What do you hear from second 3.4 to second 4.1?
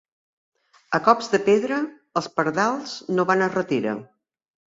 a ratera.